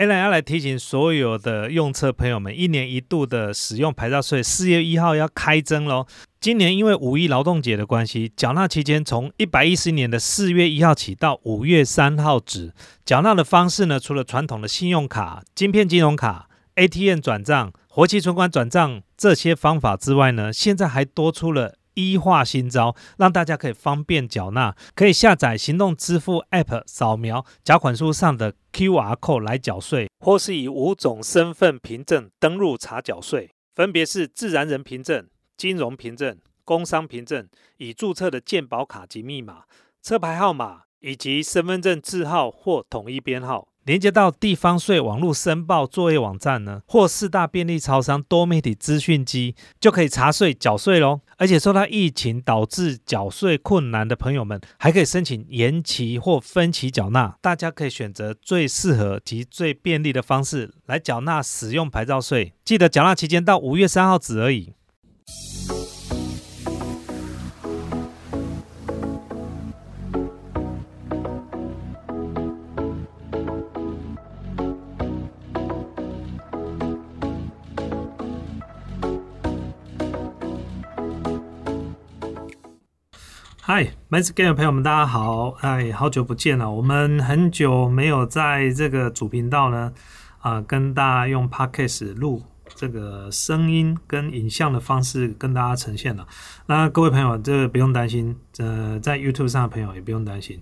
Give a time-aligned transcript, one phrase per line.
[0.00, 6.06] A 兰要来提醒所有的用车朋友们，一年一度的使用牌照税四月一号要开征喽。
[6.40, 12.72] 今年因为五一劳动节的关系，缴纳期间从一百一十年的四月一号起到五月三号止。
[13.04, 21.74] 缴纳的方式呢，除了传统的信用卡、晶片金融卡、ATM 转账、活期存款转账这些方法之外呢，现在还多出了。
[21.94, 35.26] 一化新招，让大家可以方便缴纳，可以下载行动支付 App，扫描缴款书上的 QR code 来缴税，或是以五种身份凭证登录查缴税，分别是自然人凭证、
[35.56, 37.48] 金融凭证、工商凭证、
[37.78, 39.64] 已注册的健保卡及密码、
[40.02, 43.66] 车牌号码以及身份证字号或统一编号。
[43.84, 51.22] 连接到地方税网络申报作业网站呢，或四大便利超商多媒体资讯机，就可以查税缴税喽。
[51.40, 57.34] 而且受到疫情导致缴税困难的朋友们，还可以申请延期或分期缴纳。
[57.40, 62.52] 大家可以选择最适合及最便利的方式来缴纳使用牌照税。
[62.62, 64.74] 记得缴纳期间到五月三号止而已。
[83.72, 85.50] 嗨 m a s Game 的朋友们，大家好！
[85.60, 89.92] 哎，好久不见了，我们很久没有在这个主频道呢，
[90.40, 92.42] 啊，跟大家用 Podcast 录
[92.74, 96.26] 这个声音跟影像的方式跟大家呈现了。
[96.66, 100.60] 那各位朋友，这个不用担心，呃，在 YouTube 上的朋友也不用担心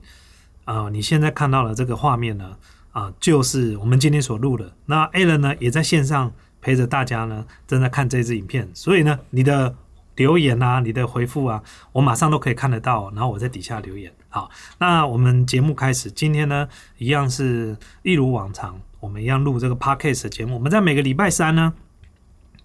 [0.67, 0.91] 啊。
[0.91, 2.59] 你现在看到了这个画面呢，
[2.93, 4.71] 啊，就是我们今天所录的。
[4.85, 9.75] 那 Alan 呢，也在线上陪着大家呢，正在看这支影片，所以呢，你的。
[10.19, 13.11] 留言啊，你的回复啊，我马上都可以看得到。
[13.13, 14.13] 然后我在底下留言。
[14.29, 16.11] 好，那我们节目开始。
[16.11, 20.55] 今天呢，一样是一如往常，我们一样录这个 podcast 的节目。
[20.55, 21.73] 我们在每个礼拜三呢，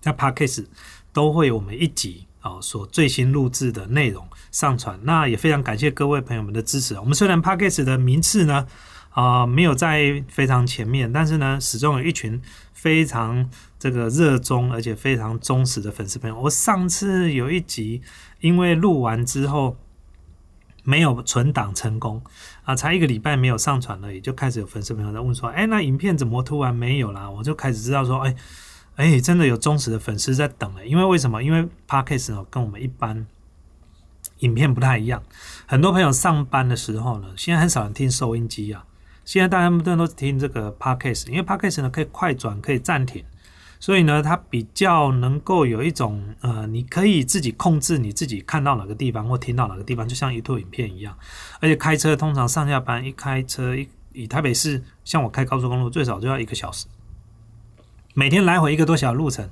[0.01, 0.65] 在 podcast
[1.13, 4.99] 都会有我们一集啊所最新录制的内容上传。
[5.03, 6.99] 那也非常感谢各位朋友们的支持。
[6.99, 8.67] 我们虽然 podcast 的名次呢
[9.11, 12.41] 啊没有在非常前面，但是呢，始终有一群
[12.73, 13.47] 非常。
[13.83, 18.01] 这个热衷而且非常忠实的粉丝朋友，我上次有一集，
[18.39, 19.75] 因为录完之后
[20.85, 22.23] 没有存档成功
[22.63, 28.33] 啊，才一个礼拜没有上传了，也就开始有粉丝朋友在问说：“哎，那影片怎么突然没有啦？”我就开始知道说：“哎，
[28.95, 31.43] 哎，真的有忠实的粉丝在等了。”因为为什么？
[31.43, 33.27] 因为 Podcast 呢，跟我们一般
[34.37, 35.21] 影片不太一样。
[35.65, 38.85] 很多朋友上班的时候呢，现在很少人听收音机啊，
[39.25, 43.21] 现在大家都都听这个 Podcast，因为 Podcast 呢可以快转，可以暂停。
[43.83, 51.13] 所以呢，它比较能够有一种呃，你可以自己控制你自己看到哪个地方或听到哪个地方，就像一套影片一样。
[51.59, 53.75] 而且开车通常上下班一开车
[54.13, 56.85] 以台北市，像我开高速公路最少就要一个小时，
[58.13, 59.49] 每天来回一个多小时路程。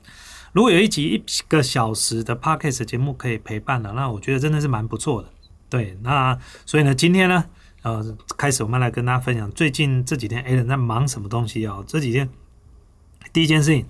[0.53, 5.27] 如果有一集一个小时的 podcast 节目可以陪伴的，那我觉得真的是蛮不错的。
[5.69, 7.43] 对，那所以呢，今天呢，
[7.81, 11.83] 呃，开始我们来跟大家分享最近这几天 A 人在忙什么东西啊？
[11.85, 12.29] 这几天
[13.33, 13.85] 第一件事情。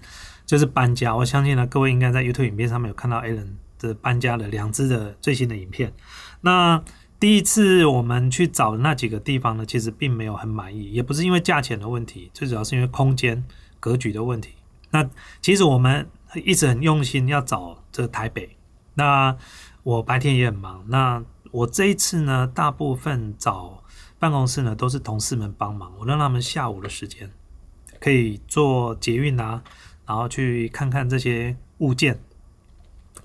[0.52, 5.94] 就是搬家，我相信呢，各位应该在 YouTube 影片上面有看到 Alan 的搬家的两支的最新的影片。
[6.42, 6.84] 那
[7.22, 13.42] 第一次我们去找的那几个地方呢，其实并没有很满意，也不是因为价钱的问题，最主要是因为空间
[13.80, 14.56] 格局的问题。
[14.90, 15.10] 那
[15.40, 16.06] 其实我们
[16.44, 18.58] 一直很用心要找这台北。
[18.96, 19.34] 那
[19.84, 23.82] 我白天也很忙，那我这一次呢，大部分找
[24.20, 27.32] 办公室呢都是同事们帮忙，我让他们下午的时间
[28.02, 29.64] 可以做捷运啊。
[30.06, 32.20] 然后去看看这些物件，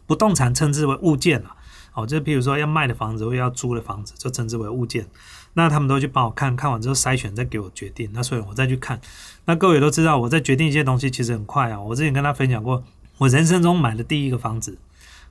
[0.07, 1.57] 不动产称之为物件啊。
[1.95, 5.07] 哦，就比如说要卖的房子或要租的房子，就称之为物件。
[5.55, 8.11] 那他们都去帮我看看完之后筛选，再给我决定。
[8.13, 9.01] 那所以我再去看。
[9.47, 11.81] 那各位都知道，我在决定一些东西其实很快啊。
[11.81, 12.85] 我之前跟他分享过，
[13.17, 14.77] 我人生中买的第一个房子，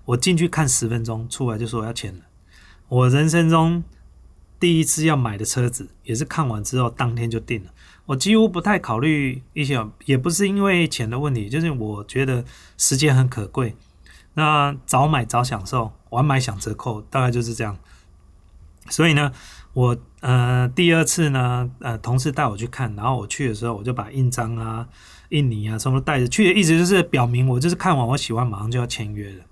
[0.06, 2.22] 我进去看十分钟，出来就说我要钱了。
[2.88, 3.84] 我人生中
[4.60, 7.70] 第一次要买的车子，也是看完之后当天就定了。
[8.06, 12.46] 我几乎不太考虑一些，也不是因为钱的问题，就是我觉得
[12.78, 13.76] 时间很可贵。
[14.36, 17.78] 那早买早享受，晚买享折扣，大概就是这样。
[18.90, 19.32] 所以呢，
[19.74, 24.88] 我呃第二次呢，呃同事带我去看，然后我去的时候，我就把印章啊、
[25.30, 29.44] 印泥啊什么都带着去，意思就是表明我就是看完我喜欢，马上就要签约了。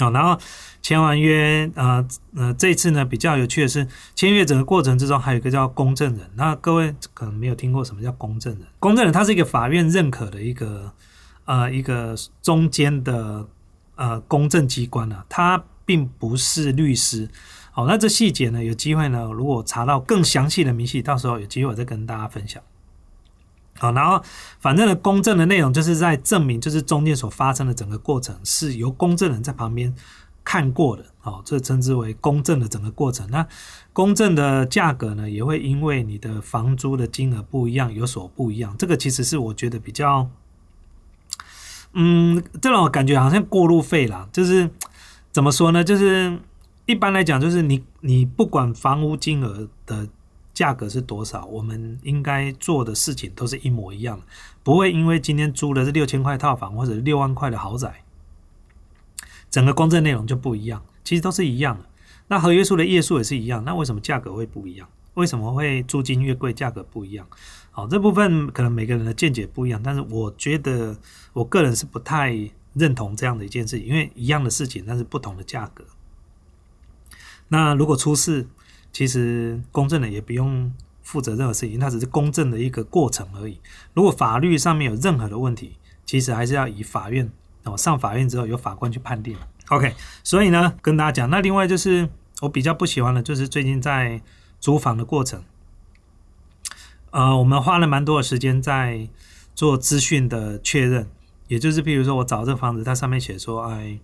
[0.00, 0.38] 哦，然后
[0.80, 2.06] 签完约，呃
[2.36, 6.30] 呃，这次呢比较有趣的是，签约整个过程之中还有一个叫公证人。
[6.36, 8.66] 那各位可能没有听过什么叫公证人？
[8.78, 10.92] 公证人他是一个法院认可的一个
[11.44, 13.46] 呃一个中间的
[13.96, 17.28] 呃公证机关啊，他并不是律师。
[17.72, 22.62] 好，那这细节呢，有机会呢，如果查到更详细的明细，到时候有机会我再跟大家分享。
[23.78, 24.20] 好，然后
[24.58, 29.94] 反正呢，公证的内容就是在证明，就是中间所发生的整个过程是由公证人在旁边
[30.42, 33.30] 看过的，好，这称之为公证的整个过程。
[33.30, 33.46] 那
[33.92, 38.74] 公证的价格呢，也会因为你的房租的金额不一样有所不一样。
[38.76, 40.28] 这个其实是我觉得比较，
[41.92, 44.68] 嗯，这种感觉好像过路费啦，就是
[45.30, 45.84] 怎么说呢？
[45.84, 46.36] 就是
[46.86, 50.08] 一般来讲，就是你你不管房屋金额的。
[50.58, 51.44] 价格是多少？
[51.44, 54.26] 我们应该做的事情都是一模一样的，
[54.64, 58.02] 不会因为今天租的是六千块套房或者六万块的豪宅，
[59.48, 60.84] 整个公证内容就不一样。
[61.04, 61.84] 其实都是一样的。
[62.26, 64.88] 那合约数的页数也是一样，那为什么价格会不一样？
[65.14, 67.24] 为什么会租金越贵价格不一样？
[67.70, 70.96] 好，这部分可能每个人的见解不一样，但是我觉得
[71.34, 72.36] 我个人是不太
[72.74, 75.84] 认同这样的一件事情，因为一样的事情，但是不同的价格。
[77.46, 78.48] 那如果出事？
[78.92, 83.58] 其实公证的也不用负责任何事情，它只是公证的一个过程而已。
[83.94, 87.30] 如果法律上面有任何的问题，其实还是要以法院
[87.64, 89.36] 哦上法院之后由法官去判定。
[89.68, 89.94] OK，
[90.24, 92.08] 所以呢，跟大家讲，那另外就是
[92.40, 94.20] 我比较不喜欢的，就是最近在
[94.58, 95.44] 租房的过程，
[97.10, 99.08] 呃，我们花了蛮多的时间在
[99.54, 101.08] 做资讯的确认，
[101.46, 103.98] 也就是譬如说我找这房子，它上面写说，哎，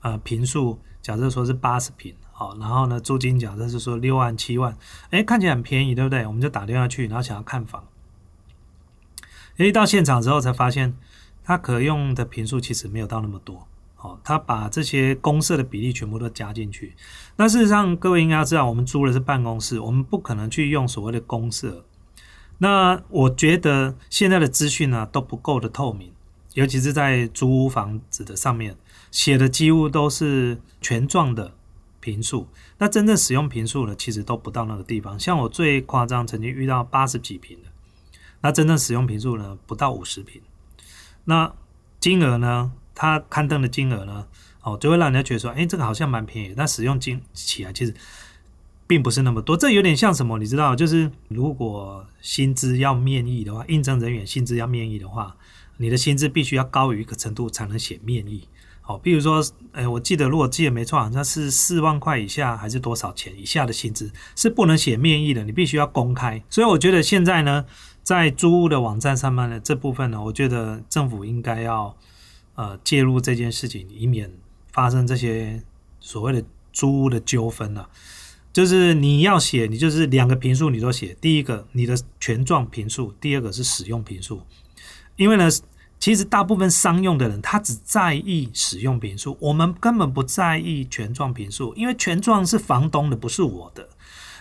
[0.00, 2.14] 呃，平数假设说是八十平。
[2.38, 4.76] 好，然后呢，租金假设是说六万七万，
[5.08, 6.26] 哎，看起来很便宜，对不对？
[6.26, 7.82] 我们就打电话去，然后想要看房。
[9.56, 10.94] 一到现场之后才发现，
[11.42, 13.66] 他可用的平数其实没有到那么多。
[13.94, 16.94] 好，他把这些公设的比例全部都加进去。
[17.36, 21.86] 那事实上，各位应该要知道，我们租的是办公室，我们不可能去用所谓的公设。
[22.58, 26.12] 那我觉得现在的资讯呢都不够的透明，
[26.52, 28.76] 尤其是在租房子的上面
[29.10, 31.54] 写的几乎都是全幢的。
[32.06, 32.46] 平数，
[32.78, 35.18] 那真正使用平数呢，其实都不到那个地方。
[35.18, 37.68] 像我最夸张，曾经遇到八十几平的，
[38.42, 40.40] 那真正使用平数呢，不到五十平。
[41.24, 41.52] 那
[41.98, 44.28] 金额呢，它刊登的金额呢，
[44.62, 46.54] 哦，就会让人家觉得说，哎，这个好像蛮便宜。
[46.56, 47.92] 但使用金起来其实
[48.86, 49.56] 并不是那么多。
[49.56, 50.38] 这有点像什么？
[50.38, 55.36] 你知道，就是如果薪资要面议的话，应征人员薪资要面议的话，
[55.78, 58.46] 你的薪资必须要高于一个程度才能写面议。
[58.88, 66.40] 好，比如说，哎，我记得如果记得没错，好像是四万块以下还是多少钱以下的薪资是不能写面议的，你必须要公开。
[66.48, 67.64] 所以我觉得现在呢，
[68.04, 71.96] 在租屋的网站上面呢这部分呢，我觉得政府应该要
[72.54, 74.32] 呃介入这件事情，以免
[74.70, 75.60] 发生这些
[75.98, 76.40] 所谓的
[76.72, 77.88] 租屋的纠纷了。
[78.52, 84.42] 就是你要写，你就是两个评数你都写，第一个你的权状评数，第二个是使用评数，
[85.16, 85.48] 因为呢。
[85.98, 93.88] 其实大部分商用的人，他只在意使用平数，我们根本不在意权状平数，因为权状是房东的，不是我的。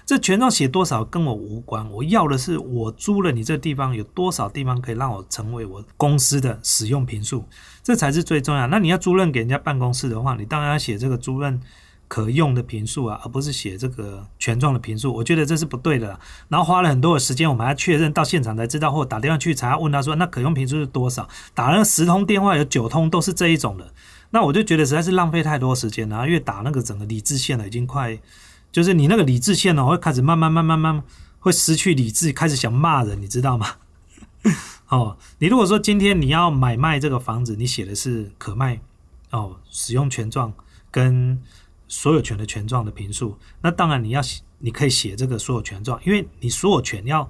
[0.05, 7.43] 这权状写多少跟我无关，我要的是我租了你这地方有多少地方可以让我成为我公司的使用平数，
[7.81, 8.67] 这才是最重要。
[8.67, 11.59] 那你要租赁给人家办公室的话，你当然要写这个租赁。
[12.07, 16.19] 可用的评数啊，而不是写这个权状的评数，我觉得这是不对的。
[16.47, 21.27] 然后花了很多的时间，我们还确认到现场才知道，或打电话去才要问他说，那可用评数是多少？
[21.53, 23.91] 打了十通电话，有九通都是这一种的。
[24.29, 26.27] 那我就觉得实在是浪费太多时间了。
[26.27, 28.17] 越打那个整个理智线了，已经快，
[28.71, 31.03] 就是你那个理智线呢，会开始慢慢慢慢慢慢
[31.39, 33.67] 会失去理智，开始想骂人，你知道吗？
[34.89, 38.79] 哦，你如果说今天你要买卖这个房子，你写的是可卖
[39.31, 40.53] 哦，使用权状
[40.91, 41.41] 跟。
[41.87, 47.29] 所有权的权状的评述，那当然你要写，你可以写这个所有权状，因为你所有权要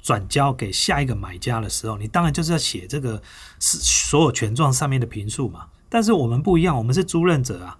[0.00, 3.20] 转交给下一个买家的时候，你当然就是要写这个
[3.58, 5.66] 是所有权状上面的评述嘛。
[5.88, 7.76] 但是我们不一样，我们是租赁者啊，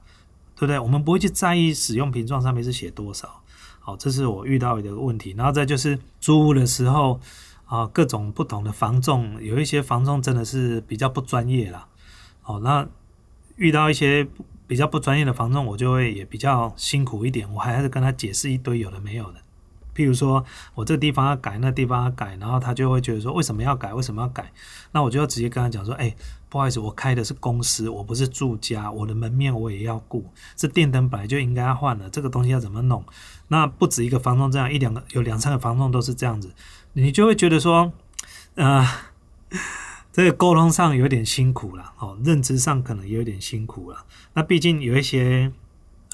[0.57, 0.79] 对不对？
[0.79, 3.41] 我们不会去在意使用评状上面是写多少。
[3.79, 5.35] 好，这是我遇到的一个问题。
[5.37, 7.21] 然后再就是租屋的时候
[7.67, 11.87] 啊，各种不同的房仲，有一些房仲真的是比较不专业啦。
[12.43, 12.89] 好，那
[13.55, 14.27] 遇到一些。
[14.69, 19.41] 比较不专业的房仲，我就会也比较辛苦一点，我还是跟他解释一堆有的没有的。
[19.97, 20.45] 譬如说
[20.77, 24.53] 我这个地方要改，那地方要改，然后他就会觉得说为什么要改，为什么要改？
[24.93, 26.15] 那我就要直接跟他讲说，哎，
[26.49, 33.03] 不好意思，我开的是公司，我不是住家，我的门面我也要顾，这电灯本来就应该要换了，这个东西要怎么弄？
[33.49, 36.53] 那不止一个房东这样，一两个有两三个房东都是这样子，
[36.93, 37.91] 你就会觉得说，
[38.55, 38.87] 呃。
[40.19, 44.05] 所以沟通上有点辛苦了，哦，认知上可能也有点辛苦了。
[44.35, 45.49] 那毕竟有一些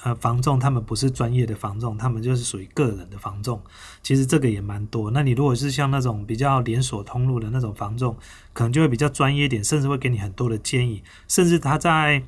[0.03, 3.59] 呃房仲，他们不是专业的房仲，他们就是属于个人的房仲。
[4.03, 5.09] 其实这个也蛮多。
[5.09, 8.15] 那你如果是像那种比较连锁通路的那种房仲，
[8.53, 11.01] 可能就会比较专业点，甚至会给你很多的建议。
[11.27, 12.21] 甚至他在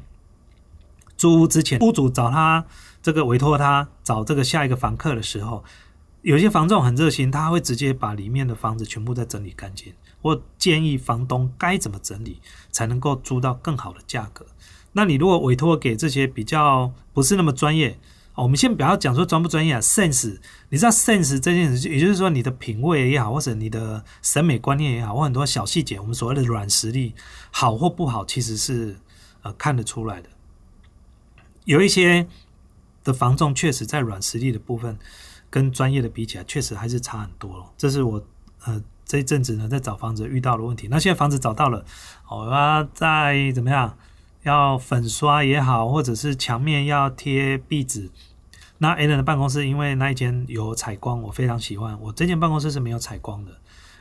[1.15, 2.65] 租屋之前，屋主找他
[3.03, 5.63] 这个委托他找这个下一个房客的时候，
[6.23, 9.93] 有些房仲很热心，他会直接把里面的房子全部再整理干净。
[10.21, 12.39] 或建议房东该怎么整理，
[12.71, 14.45] 才能够租到更好的价格。
[14.93, 17.99] 那你如果委托给这些比较不是那么专业，
[18.35, 27.15] 我们先不要讲说专不专业啊，sense，你知道 sense 这件事，也就是说你的品味也好，或者你的审美观念也好，或很多小细节，我们所谓的软实力
[27.51, 28.97] 好或不好，其实是
[29.41, 30.29] 呃看得出来的。
[31.65, 32.27] 有一些
[33.03, 34.97] 的房仲确实在软实力的部分
[35.49, 37.65] 跟专业的比起来，确实还是差很多了。
[37.77, 38.23] 这是我
[38.65, 40.87] 呃这一阵子呢在找房子遇到了问题。
[40.91, 41.83] 那现在房子找到了，
[42.29, 43.97] 我要再怎么样？
[44.43, 48.09] 要粉刷也好，或者是墙面要贴壁纸。
[48.77, 51.99] 那 a l n 的办公室，因为那一间有采光，我非常喜欢。
[51.99, 53.51] 我这间办公室是没有采光的，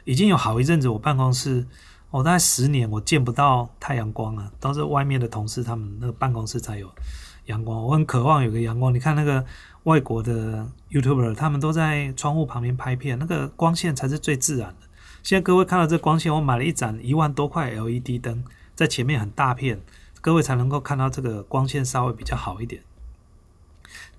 [0.05, 1.67] 已经有好一阵子，我办公室，
[2.11, 6.89] 我大概十年我见不到太阳光了，都是外面的同事他们那个办公室才有
[7.47, 7.83] 阳光。
[7.83, 8.95] 我很渴望有个阳光。
[8.95, 9.45] 你看那个
[9.85, 14.86] 外国的 YouTuber，他们都在窗户旁边拍片，那个光线才是最自然的。
[15.26, 18.45] 现在各位看到这光线，我买了一盏一万多块 LED 灯，
[18.76, 19.83] 在前面很大片。
[20.21, 22.80] 各位才能够看到这个光线稍微比较好一点。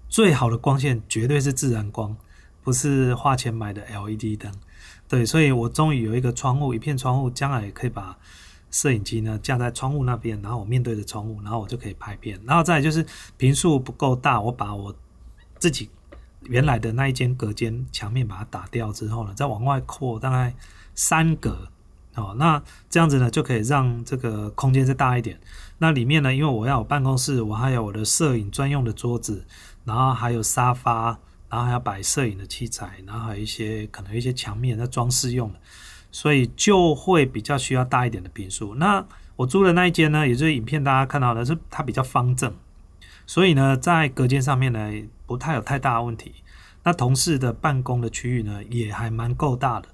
[0.10, 2.18] 最好的光线绝对是自然光，
[2.62, 4.52] 不是花钱买的 LED 灯。
[5.08, 8.18] 对，所以我终于有一个窗户，一片窗户，将来也可以把
[8.70, 12.38] 摄影机呢架在窗户那边，然后我面对着窗户，然后我就可以拍片。
[12.46, 13.06] 然后再就是
[13.38, 14.94] 平数不够大，我把我
[15.58, 15.90] 自己
[16.42, 20.54] 原来的那一间隔间墙面把它打掉之后呢，再往外扩大概
[20.98, 21.70] 三格。
[22.16, 25.40] 哦，那这样子呢，就可以让这个空间再大一点。
[25.78, 29.46] 那里面呢，因为我要有办公室，我还有我的摄影专用的桌子，
[29.86, 35.60] 然后还有沙发，然后还要摆摄影的器材，然后还有一些可能一些墙面在装饰用的，
[36.12, 38.74] 所以就会比较需要大一点的平数。
[38.74, 42.52] 那我租的那一间呢，也就是影片大家看到的是它比较方正，
[43.28, 44.92] 所以呢，在隔间上面呢，
[45.28, 46.34] 不太有太大的问题。
[46.82, 49.90] 那同事的办公的区域呢，也还蛮够大的。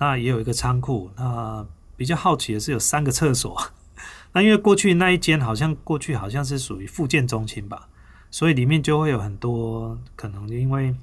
[0.00, 1.64] 那也有一个仓库，那
[1.94, 3.56] 比较好奇的是有三个厕所。
[4.32, 7.86] 那因为过去那一间好像过去好像是属于附件中心吧，
[8.30, 10.94] 所以里面就会有很多可能因为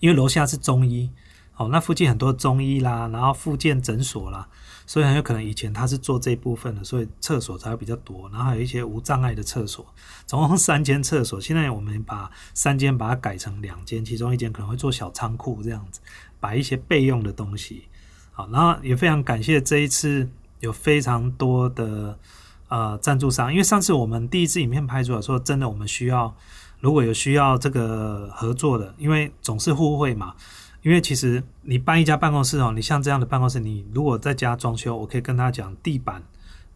[0.00, 1.10] 因为楼下是中医，
[1.56, 4.48] 哦，那附近很多中医啦，然后附件诊所啦，
[4.86, 8.28] 所以很有可能以前他是做这一部分的，所以厕所才会比较多。
[8.30, 9.84] 然后还有一些无障碍的厕所，
[10.26, 11.38] 总共三间厕所。
[11.40, 16.00] 现在我们把三间把它改成两间，其中一间可能会做小仓库这样子。
[16.42, 17.84] 摆一些备用的东西，
[18.32, 22.18] 好，然后也非常感谢这一次有非常多的
[22.66, 26.34] 呃赞助商，因为上次我们第一支影片拍出来，说真的，我们需要
[26.80, 30.34] 如果有需要这个合作的，因为总是互惠嘛。
[30.82, 36.20] 因为其实你搬一家办公室哦，你像这样的办公室，你如果在家装修，我可以跟他讲地板，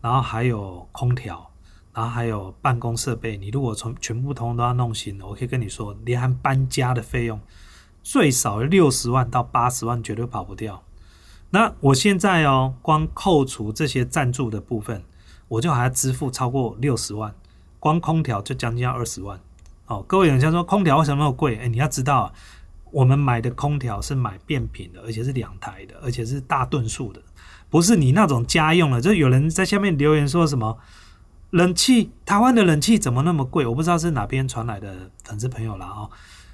[0.00, 1.50] 然后还有空调，
[1.92, 7.40] 然后还有办公设备，你如果从全部通都要弄新的，我可以跟你说，连含搬家的费用。
[8.06, 10.80] 最少六十万到八十万绝对跑不掉。
[11.50, 15.02] 那我现在哦，光扣除这些赞助的部分，
[15.48, 17.34] 我就还要支付超过六十万，
[17.80, 19.40] 光空调就将近要二十万。
[19.86, 21.56] 哦，各位有人说空调为什么那么贵？
[21.56, 22.32] 哎，你要知道，
[22.92, 27.20] 我们买的空调是买变频的，而且是两台的，而且是大吨数的，
[27.68, 29.00] 不是你那种家用的。
[29.00, 30.78] 就有人在下面留言说什么
[31.50, 33.66] 冷气，台湾的冷气怎么那么贵？
[33.66, 36.08] 我不知道是哪边传来的粉丝朋友了哦，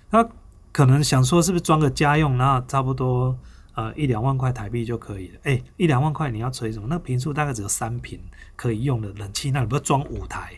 [0.08, 0.26] 那。
[0.72, 3.38] 可能想说是不是装个家用，那差不多
[3.74, 5.40] 呃一两万块台币就可以了。
[5.42, 6.86] 哎，一两万块你要吹什么？
[6.88, 8.18] 那个平数大概只有三平
[8.56, 10.52] 可以用的冷气，那你不要装五台，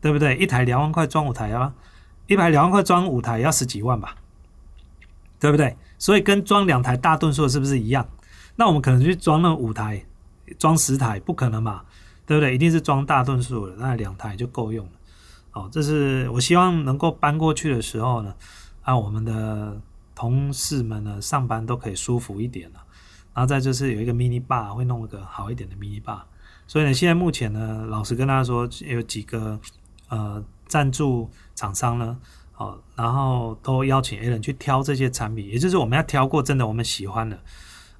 [0.00, 0.36] 对不对？
[0.36, 1.72] 一台两万块装五台要
[2.26, 4.16] 一台两万块装五台要十几万吧，
[5.38, 5.76] 对不对？
[5.96, 8.04] 所以跟装两台大吨数是不是一样？
[8.56, 10.04] 那我们可能去装那五台，
[10.58, 11.82] 装十台不可能嘛，
[12.26, 12.52] 对不对？
[12.52, 14.92] 一定是装大吨数的，那两台就够用了。
[15.52, 18.34] 哦，这是我希望能够搬过去的时候呢。
[18.84, 19.80] 让我们的
[20.14, 22.80] 同事们呢上班都可以舒服一点了，
[23.32, 26.20] 然后再就是有一个 mini bar 会弄一个好一点的 mini bar，
[26.66, 29.58] 所以呢，现在目前呢，老实跟大家说，有几个
[30.08, 32.18] 呃赞助厂商呢，
[32.56, 37.38] 哦，然后都邀请 A 人去挑这些产品，也就是我们要挑过真的我们喜欢的，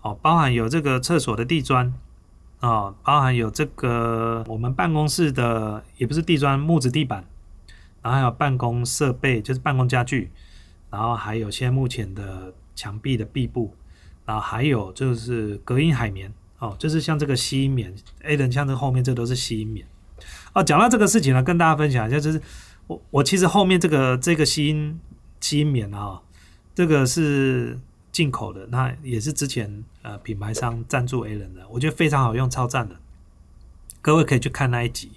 [0.03, 1.93] 哦，包含有这个厕所的地砖，
[2.61, 7.25] 啊，包含有这个我们办公室的也不是地砖木质地板，
[8.03, 10.31] 然后还有办公设备就是办公家具。
[10.93, 13.75] 然后还有现在目前的墙壁的壁布，
[14.27, 19.87] 然后还有就是隔音海绵哦，就是像这个吸音棉，A 等像这后面这都是吸音棉
[20.53, 20.63] 哦。
[20.63, 22.39] 讲到这个事情呢，跟大家分享一下，就是
[22.87, 25.01] 我我其实后面这个这个吸音
[25.41, 26.21] 吸音棉啊，
[26.75, 27.79] 这个是
[28.13, 32.95] 进口的，那也是之前呃品牌商赞助 A 人的，我觉得非常好用，超赞的，
[34.03, 35.13] 各位可以去看那一集。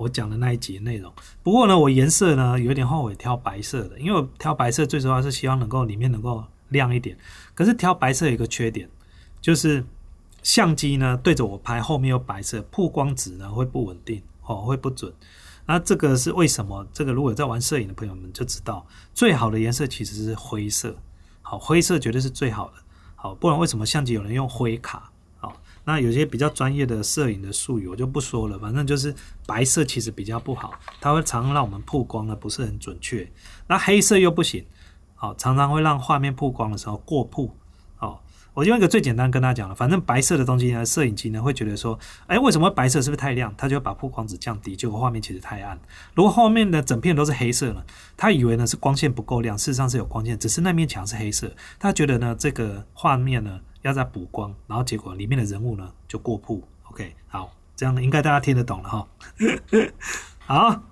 [0.00, 7.14] 我讲的那一集内容，不过呢，我颜色呢有点后悔挑白色的，因为我挑白色最主要是希望能够里面能够亮一点。
[7.54, 8.88] 可是挑白色有一个缺点，
[9.42, 9.84] 就是
[10.42, 15.12] 相机呢对着我拍，后面有白色，曝光值呢会不稳定哦，会不准。
[15.66, 16.86] 那这个是为什么？
[16.94, 20.96] 这个如果在玩摄影的朋友们就知道，最好的颜色其实是灰色。
[21.42, 22.74] 好，灰色绝对是最好的。
[23.16, 25.09] 好，不然为什么相机有人用灰卡？
[25.90, 28.58] 那有些比较专业的摄影的术语我就不说了。
[28.58, 29.14] 反正就是
[29.46, 33.28] 白色其实比较不好，它会常常让我们曝光的不是很准确。
[33.66, 34.64] 那黑色又不行，
[35.14, 37.54] 好，常常会让画面曝光的时候过曝。
[38.52, 43.54] 我用一个最简单跟他讲了，反正白色的东西呢，摄影机呢会觉得说，哎，为什么白色是不是太亮？
[43.56, 45.78] 它就会把曝光值降低，结果画面其实太暗。
[46.14, 47.82] 如果后面的整片都是黑色呢，
[48.16, 51.50] 他以为呢是光线不够亮，事实上是有光线，只是那面墙是黑色。
[51.78, 56.62] 他觉得呢这个画面呢要再补光，然后结果里面的人物呢就过曝。
[56.84, 59.08] OK，好，这样应该大家听得懂了哈。
[60.46, 60.82] 好，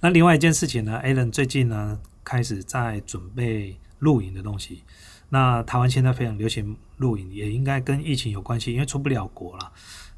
[0.00, 4.84] 那另外一件事情呢，Alan 最近呢开始在准备录影的东西。
[5.30, 9.72] 那台湾现在非常流行露营，也应该跟疫情有关系，因为出不了国了。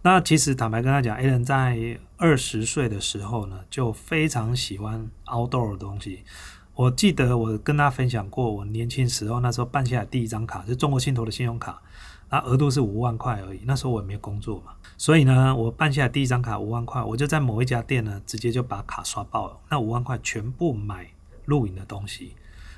[0.05, 6.25] 那其实坦白跟他讲，Alan 在二十岁的时候呢，就非常喜欢 outdoor 的东西。
[6.75, 11.81] 我记得我跟他分享过，我年轻时候那时候办下来第一张卡是中国信托的信用卡，
[12.31, 13.61] 那额度是五万块而已。
[13.65, 21.07] 那时候我也没工作嘛，所以呢，我办下来第一张卡五万块，我就在某一家店呢，直接就把卡刷爆了，那五万块全部买
[21.45, 22.35] 露营的东西。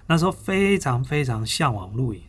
[0.06, 2.20] 那时候非常非常向往露营。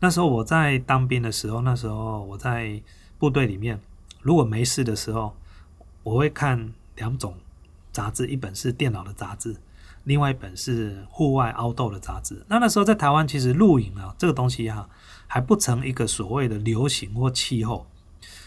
[0.00, 2.80] 那时候我在当兵的时候，那时候我在
[3.18, 3.80] 部队里面，
[4.22, 5.34] 如果没事的时候，
[6.04, 7.34] 我会看两种
[7.90, 9.56] 杂志，一本是电脑的杂志，
[10.08, 12.44] 另外一本是户外凹豆的杂志。
[12.48, 14.88] 那那时候在台湾，其实露营啊这个东西哈
[15.28, 17.86] 还不成一个所谓的流行或气候，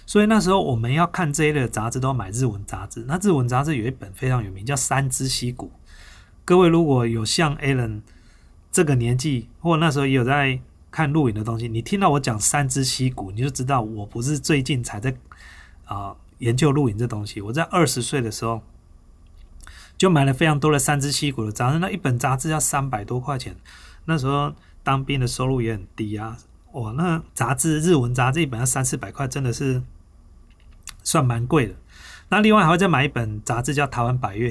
[0.06, 3.06] 所以那时候我们要看这一类的杂志，都要买日文杂志。
[3.08, 5.68] 那日文杂志有一本非常有名，叫《三只溪谷》。
[6.44, 8.02] 各位如果有像 Alan。
[8.74, 10.58] 这个年纪，或那时候也有在
[10.90, 15.14] 看录影的东西，你听到我讲三只溪谷，你就知道我不是最近才在
[15.84, 17.42] 啊研究露营这东西。
[17.42, 18.62] 我在二十岁的时候
[20.02, 23.56] 就买了非常多的三只溪谷的杂志，那一本杂志要三百多块钱。
[24.06, 26.36] 那时候当兵的收入也很低啊，
[26.72, 29.84] 哇，那杂志日文杂志一本要三四百块，真的是
[31.04, 31.76] 算蛮贵的。
[32.30, 34.50] 那另外还会再买一本杂志叫《台湾百月》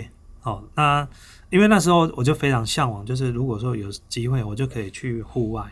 [0.48, 1.08] 哦，那。
[1.50, 5.68] 因为那时候我就非常向往，就是如果说有机会，我就可以去户外。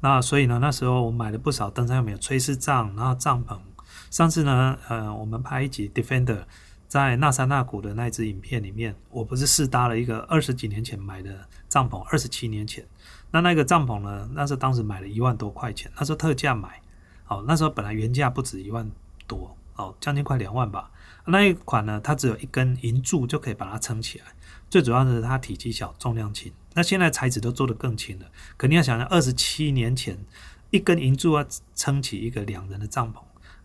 [0.00, 3.58] 那所以呢，那时候我买了不少登山用品，炊事帐，然后帐篷。
[4.10, 6.38] 上次呢，呃，我们拍一集 Defender
[6.90, 12.84] 在纳山纳谷的那支影片里面，我不是试搭了一个二十几年前买的帐篷，二十七年前。
[13.30, 16.82] 那那个帐篷呢，那时候当时买了一万多块钱，那时候特价买。
[17.22, 18.90] 好，那时候本来原价不止一万
[19.28, 20.90] 多，哦，将近快两万吧。
[21.26, 24.24] 那一款呢，它只有一根银柱就可以把它撑起来。
[24.68, 26.52] 最主要的是它体积小，重量轻。
[26.74, 28.26] 那现在材质都做得更轻了。
[28.58, 30.18] 肯定要想想，二十七年前
[30.70, 33.20] 一根银柱要撑起一个两人的帐篷。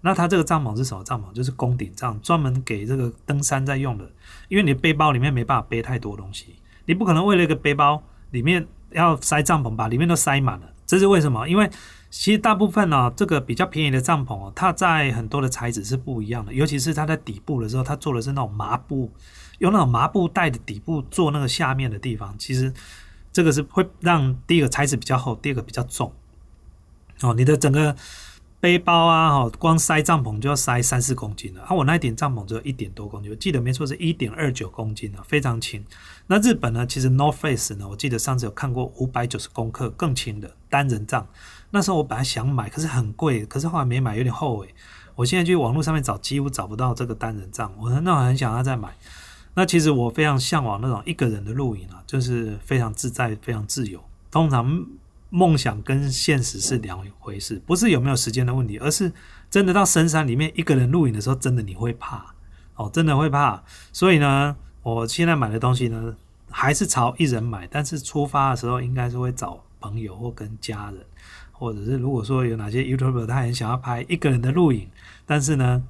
[0.05, 1.33] 那它这个帐篷是什么帐篷？
[1.33, 4.07] 就是宫顶帐，专门给这个登山在用的。
[4.49, 10.67] 因为你的背包里面没办法背太多东西，你不可能为了一个背包里面要塞帐篷，把里面都塞满了。
[10.85, 11.49] 这是为什么？
[11.49, 11.67] 因为
[12.11, 19.11] 其实大部分呢，这个比较便宜的帐篷哦，它在很多的材质是不一样的，尤其是它在底部的时候，它做的是那种麻布。
[19.59, 22.71] 用那种麻布袋的底部做那个下面的地方，其实
[23.31, 26.13] 这个是会让第一个材质比较厚，第二个比较重。
[27.21, 27.95] 哦，你的整个
[28.65, 31.61] 背包啊，哈，光塞帐篷就要塞三四公斤了。
[31.61, 35.85] 啊，我那一顶帐篷只有一点多公斤，我记得没错是一点二九公斤啊，非常轻。
[36.25, 41.27] 那日本呢，其实 North Face 呢，我记得上次有看过五百九十公克更轻的单人帐。
[41.69, 44.73] 那时候我本来想买，可是很贵，可是后来没买，有点后悔。
[45.13, 48.95] 我现在去网络上面找，几乎找不到这个单人帐，我那很想要再买。
[49.53, 54.03] 那其实我非常向往那种一个人的露营啊，就是非常自在、非常自由。
[54.31, 54.83] 通常
[55.29, 59.11] 梦想跟现实是两回事，不是有没有时间的问题，而是
[59.49, 62.33] 真的到深山里面一个人露营的时候，真的你会怕
[62.75, 63.63] 哦，真的会怕。
[63.91, 66.15] 所以呢，我现在买的东西呢，
[66.49, 70.99] 还是朝一人买，但是出发的时候应该是会找朋友或跟家人，
[71.51, 74.87] 或者是如果说有哪些 YouTuber 他很想要拍一个人的露营，
[75.25, 75.83] 但是呢。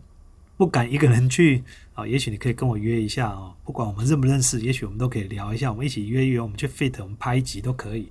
[0.57, 1.61] 不敢一个人去
[1.95, 8.09] 啊，也许你可以跟我约一下哦，不管我们认不认识，也许我们都可以聊一下，我们一起约约，我们去 fit，我们拍一集都可以，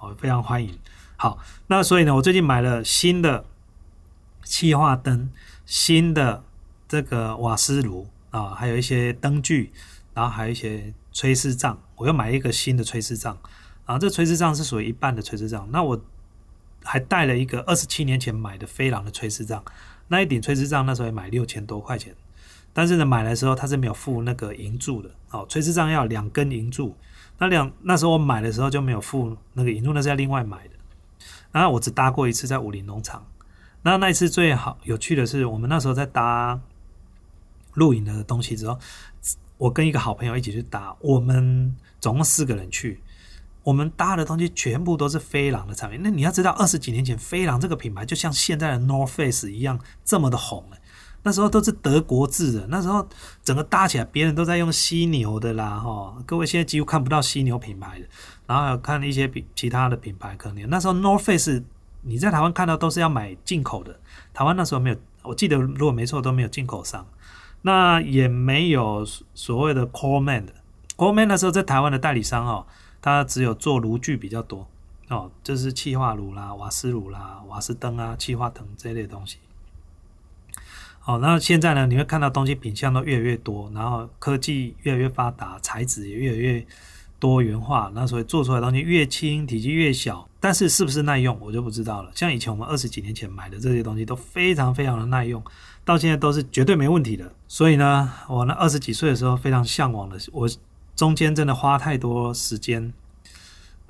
[0.00, 0.78] 哦，非常欢迎。
[1.16, 3.44] 好，那所以呢，我最近买了新的
[4.42, 5.30] 气化灯，
[5.66, 6.42] 新的
[6.88, 9.72] 这个瓦斯炉啊，还有一些灯具，
[10.14, 13.38] 然后还有一些炊事帐，我又买一个新的炊事帐
[13.84, 16.00] 啊，这炊事帐是属于一半的炊事帐，那我
[16.82, 19.62] 还带了一个二十七年前买的飞狼的炊事帐。
[20.08, 22.14] 那一顶炊事帐那时候也买六千多块钱，
[22.72, 25.10] 但是呢，买的时候它是没有附那个银柱的。
[25.30, 26.96] 哦，炊事帐要两根银柱，
[27.40, 30.74] 那两那时候我买的时候就没有付那个银柱，那是要另外买的。
[31.50, 33.26] 然后我只搭过一次在武林农场，
[33.82, 36.60] 那那一次最好有趣的是，我们那时候在搭
[37.74, 38.78] 露营的东西之后，
[39.56, 43.00] 我跟一个好朋友一起去搭，我们总共四个人去。
[43.62, 46.00] 我们搭的东西全部都是飞狼的产品。
[46.02, 50.64] 那你要知道，二十几年前飞狼这个品牌就像现在的 North Face 一样这么的红
[51.22, 53.06] 那时候都是德国制的，那时候
[53.42, 56.16] 整个搭起来，别人都在用犀牛的啦，哈。
[56.26, 58.06] 各位现在几乎看不到犀牛品牌的，
[58.46, 61.62] 然后还有看一些比其他的品牌，可能那时候 North Face
[62.02, 63.98] 你在台湾看到都是要买进口的，
[64.32, 67.06] 台湾那时候没有，我记得如果没错都没有进口商，
[67.62, 70.54] 那也没有所谓的 Coleman 的
[70.96, 72.66] Coleman 那时候在台湾的代理商哦。
[73.02, 74.68] 他只有做炉具比较多
[75.08, 79.38] 哦，就是气化炉啦、瓦斯炉啦、瓦斯灯啊、气化灯这类东西。
[81.02, 86.64] 好，那现在呢，你会看到东西品相都越来越多，然后科技越来越发达，材质也越来越
[87.18, 92.12] 多元化，那所以做出来东西越轻，体积越小，但是是不是耐用，我就不知道了。
[92.14, 95.42] 像以前我们二十几年前买的这些东西都非常非常的耐用，
[95.84, 97.32] 到现在都是绝对没问题的。
[97.48, 100.48] 所以呢，我那二十几岁的时候非常向往的我。
[100.96, 102.92] 中间真的花太多时间，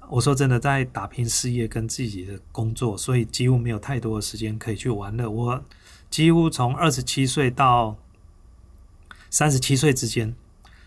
[0.08, 5.28] 我说真的，在打拼事业跟自己的工作，所以几乎没有太多的时间可以去玩乐。
[5.28, 5.60] 我
[6.10, 7.96] 几乎从二十七岁到
[9.30, 10.34] 三十七岁之间，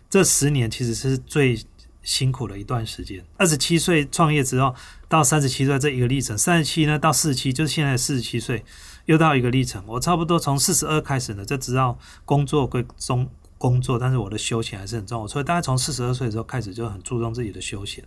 [0.09, 1.59] 这十年其实是最
[2.03, 3.25] 辛苦的一段时间。
[3.37, 4.75] 二十七岁创业之后，
[5.07, 8.63] 到三十七岁这一个历程，三十七呢到四十七，就是现在四十七岁，
[9.05, 9.83] 又到一个历程。
[9.87, 13.29] 我差不多从四十二开始呢，就知道工作归中。
[13.59, 18.03] 工作，但是我的休闲还是很重要，所以大概从四十二岁的时候开始就很注重自己的休闲，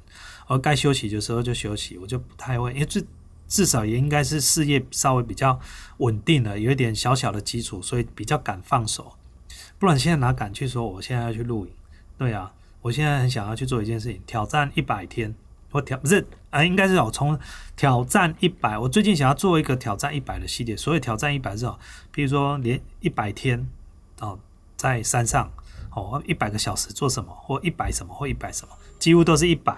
[0.49, 3.03] 而该休息的时候就休息，我就不太会，因为至
[3.49, 5.59] 至少也应该是事业稍微比较
[5.99, 9.13] 稳定了，有一点小小的基础，所以比较敢放手，
[9.79, 11.73] 不然现在哪敢去说我现在要去露营？
[12.19, 15.35] 对啊，我现在很想要去做一件事情，挑战一百天，
[15.71, 17.39] 我挑不是啊，应该是我从
[17.77, 21.79] 挑战一百，我最近想要做一个挑战一百的系列，所以挑战一百是哦，
[22.11, 23.69] 比如说连一百天
[24.21, 24.39] 哦。
[24.79, 25.51] 在山上，
[25.95, 29.75] 哦，一百个小时做什么，或一百什么，或一百什么，几乎都是一百，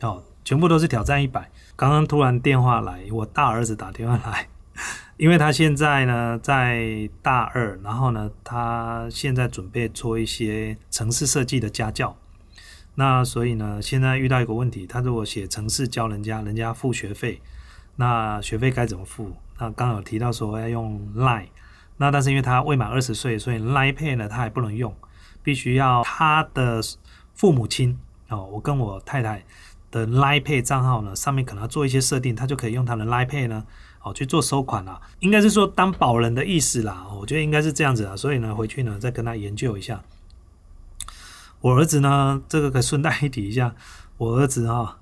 [0.00, 1.48] 哦，全部都是挑战一百。
[1.80, 4.46] 刚刚突然电话来，我大儿子打电话来，
[5.16, 12.14] 因为他现在呢在大二，然后呢他现在准备做一些城市设计的家教，
[12.96, 17.40] 那所以呢现在遇到一个问题，他如果写城市教人家，人家付学费，
[17.96, 19.32] 那学费该怎么付？
[19.58, 21.46] 那刚有提到说要用 lie，。
[21.96, 24.94] 那但是因为他未满二十岁，所以 lie Pay 呢他还不能用，
[25.42, 26.82] 必须要他的
[27.32, 29.42] 父母亲哦，我跟我太太
[29.90, 33.64] 的 Line Pay 账号呢上面可能要做一些设定，他就可以用他的 Line Pay 呢
[34.02, 40.02] 哦去做收款了，应该是说当保人的意思啦，我觉得应该是这样子啊，所以呢回去呢再跟他研究一下。
[41.60, 43.74] 我儿子呢这个可顺带一提一下，
[44.16, 44.98] 我儿子哈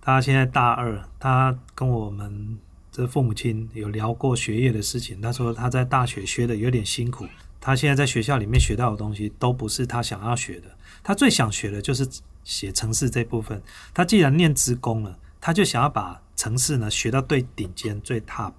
[0.00, 2.58] 他现在大二，他跟我们。
[2.94, 7.26] 这父母亲有聊过学业的事情，他说他在大学学的有点辛苦，
[7.58, 10.68] 他现在在学校里面学到的东西都不是他想要学的，
[11.02, 12.06] 他最想学的就是
[12.44, 13.62] 写城市这部分。
[13.92, 18.52] 他既然念职工了，他就想要把城市呢学到最顶尖、最 top，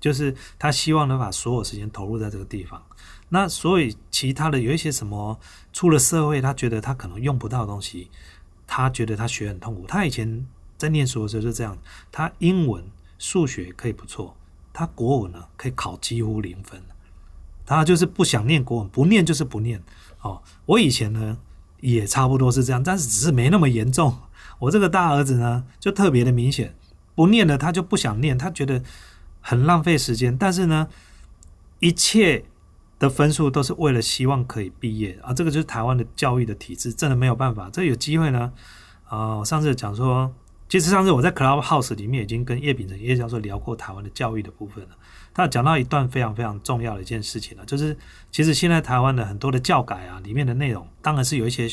[0.00, 2.82] 就是他希望能把所有时间投入在这个地方。
[3.28, 5.38] 那所以其他的有一些什么
[5.72, 8.10] 出了社会，他觉得他可能用不到的东西，
[8.66, 9.86] 他觉得他学很痛苦。
[9.86, 11.76] 他以前在念书的时候就这样，
[12.10, 12.84] 他英文。
[13.20, 14.36] 数学可以不错，
[14.72, 16.80] 他国文呢可以考几乎零分，
[17.66, 19.82] 他就是不想念国文，不念就是不念。
[20.20, 21.36] 哦，我以前呢
[21.80, 24.16] 也差不多是这样，但是只是没那么严重。
[24.58, 26.74] 我这个大儿子呢就特别的明显，
[27.14, 28.82] 不念了他就不想念，他觉得
[29.40, 30.36] 很浪费时间。
[30.36, 30.88] 但是呢，
[31.80, 32.44] 一切
[32.98, 37.68] 的分数都是为了希望可以毕业啊，这个就是台湾的教育的体制，真的没有办法。
[37.72, 38.52] 这有机会呢，
[39.08, 40.32] 啊，我上次讲说。
[40.68, 44.90] 其实上次我在 Clubhouse 里面已经跟叶秉成叶教授聊过台湾的教育的部分了。
[45.32, 47.96] 他讲到一段非常非常重要的一件事情了，就是
[48.30, 51.68] 其实现在台湾的很多的教改啊，里面的内容当然是有一些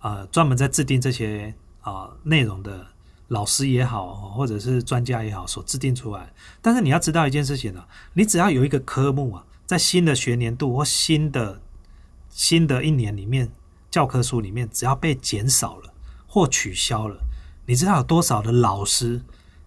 [0.00, 2.86] 呃专门在制定这些啊内容的
[3.28, 6.32] 老师也好，或者是专家也好所制定出来。
[6.62, 11.60] 但是你要知道一件事情呢，你只要有一个科目啊，在新的学年度或新的
[12.30, 13.50] 新的一年里面，
[13.90, 15.92] 教科书里面只要被减少了
[16.26, 17.20] 或取消了。
[17.66, 19.20] 你知道有多少的老师，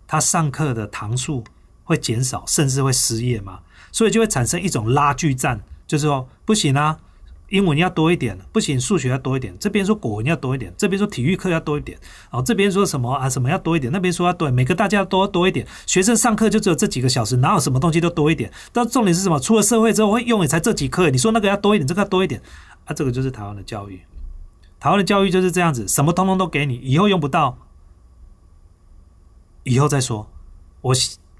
[0.07, 1.43] 他上课的堂数
[1.83, 3.59] 会减少，甚至会失业吗？
[3.91, 6.97] 所以就会产生一种拉锯战，就是说不行啊，
[7.49, 11.97] 英文要多一点，不行，数学要多一点，这边说国文要多一点，这边说体育课要多一点，
[12.31, 15.65] 哦，这边说什么啊什么要多一点，那边说要多，每个大家都多一点。
[15.85, 18.51] 学生上课就只有这几个小时，哪有什么东西都多一点？
[18.71, 19.39] 但重点是什么？
[19.39, 22.41] 出了社会之后会用也才这几课，你说那个要多一点，这个要多一点，
[22.85, 24.01] 啊，这个就是台湾的教育，
[24.79, 27.57] 台湾的教育就是这样子，什么通通都给你，以后用不到。
[29.63, 30.29] 以后再说，
[30.81, 30.93] 我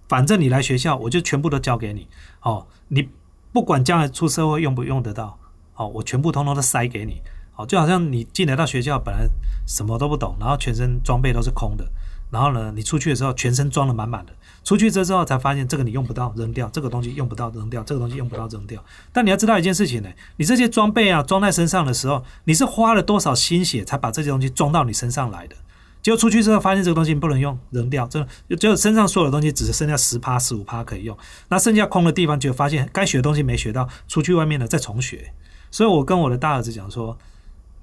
[0.07, 2.07] 反正你来学校，我就全部都教给你。
[2.41, 3.09] 哦，你
[3.51, 5.37] 不管将来出社会用不用得到，
[5.75, 7.21] 哦，我全部通通都塞给你。
[7.55, 9.27] 哦，就好像你进来到学校，本来
[9.67, 11.85] 什么都不懂，然后全身装备都是空的，
[12.31, 14.33] 然后呢，你出去的时候全身装的满满的，
[14.63, 18.83] 出去之后才发现这个你用不到，扔掉；这个东西用不到，扔掉；这个东西用不到，扔掉。
[19.11, 25.55] 但你要知道一件事情呢，你这些装备啊装在身上的时候，你是花了多少心血才把这些东西装到你身上来的？
[26.03, 28.23] 结果出去之后发现这个东西不能用，扔掉，这
[28.59, 35.33] 就身上所有的东西只剩下十趴、十五趴可以用，那剩下空的地方就发现该学的东西没学到，出去外面了再重学。
[35.71, 37.17] 所以我跟我的大儿子讲说。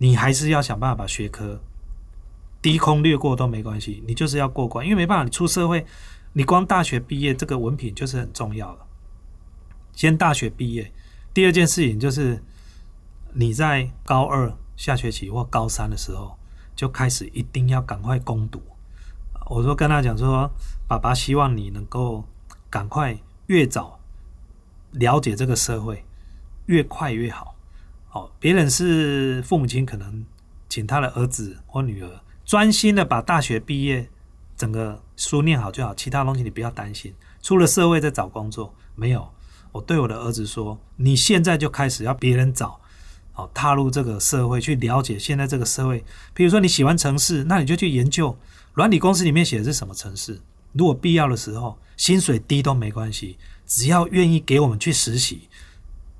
[0.02, 1.60] 你还是要想办法把学科
[2.62, 5.84] 低空掠过都没关系，你就是要过关，因为没办法，你出社会，
[6.32, 8.78] 你光大学毕业这个文凭就是很重要了。
[9.92, 10.90] 先大学毕业，
[11.34, 12.42] 第二件事情就是
[13.34, 16.34] 你在高二下学期或高三的时候
[16.74, 18.62] 就开始一定要赶快攻读。
[19.46, 20.50] 我说跟他讲说，
[20.86, 22.24] 爸爸希望你能够
[22.68, 23.98] 赶快越早
[24.92, 26.04] 了解这个社会，
[26.66, 27.54] 越快越好。
[28.12, 30.24] 哦，别人是父母亲，可能
[30.68, 34.08] 请他的儿子或女儿专心的把大学毕业
[34.56, 37.14] 整个书念好就好，其他东西你不要担心。
[37.42, 39.28] 出了社会再找工作，没有。
[39.72, 42.80] 我对我的儿子说，你现在就开始要别人找，
[43.34, 46.04] 哦，踏入这个社会去了解现在这个社会。
[46.34, 48.36] 比如说你喜欢城市，那你就去研究
[48.74, 50.40] 软体公司里面写的是什么城市。
[50.72, 55.48] 如果必要的时候，薪水低都没关系，只要愿意给我们去实习，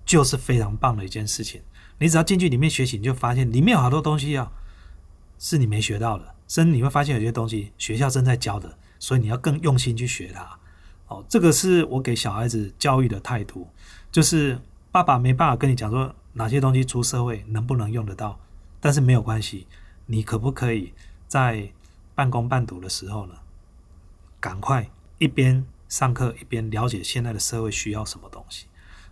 [0.04, 1.60] 就是非常棒的一件事情。
[1.98, 4.50] 你只要进去里面学习，你就发现里面有好多东西啊，
[5.38, 6.34] 是你没学到的。
[6.48, 10.58] 甚至你会发现有些东西学校正在教的，所以你要更用心去学它。
[11.06, 13.68] 哦，这个是我给小孩子教育的态度，
[14.10, 18.38] 就是爸爸没办法跟你讲说哪些东西出社会能不能用得到，
[18.80, 19.66] 但是没有关系，
[20.06, 20.92] 你可不可以
[21.26, 21.70] 在
[22.14, 23.34] 半工半读的时候呢，
[24.38, 28.66] 赶快一边上课一边了解现在的社会需要什么东西？